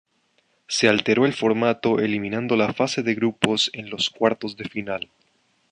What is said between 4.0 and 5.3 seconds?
cuartos de final.